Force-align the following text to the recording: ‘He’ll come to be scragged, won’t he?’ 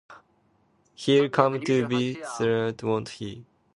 ‘He’ll 0.95 1.29
come 1.29 1.61
to 1.63 1.87
be 1.87 2.15
scragged, 2.25 2.81
won’t 2.81 3.09
he?’ 3.19 3.45